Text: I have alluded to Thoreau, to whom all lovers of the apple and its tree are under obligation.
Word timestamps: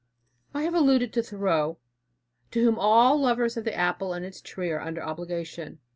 I 0.55 0.63
have 0.63 0.73
alluded 0.73 1.13
to 1.13 1.21
Thoreau, 1.21 1.77
to 2.49 2.63
whom 2.63 2.79
all 2.79 3.21
lovers 3.21 3.55
of 3.55 3.65
the 3.65 3.75
apple 3.77 4.13
and 4.15 4.25
its 4.25 4.41
tree 4.41 4.71
are 4.71 4.81
under 4.81 5.03
obligation. 5.03 5.77